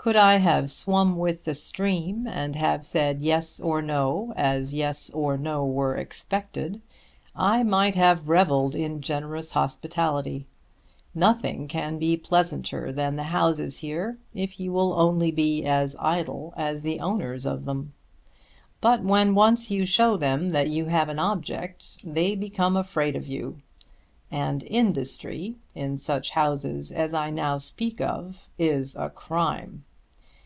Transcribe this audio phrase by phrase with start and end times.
[0.00, 5.10] Could I have swum with the stream and have said yes or no as yes
[5.10, 6.80] or no were expected,
[7.36, 10.46] I might have revelled in generous hospitality.
[11.14, 16.54] Nothing can be pleasanter than the houses here if you will only be as idle
[16.56, 17.92] as the owners of them.
[18.80, 23.26] But when once you show them that you have an object, they become afraid of
[23.26, 23.60] you.
[24.30, 29.84] And industry, in such houses as I now speak of, is a crime.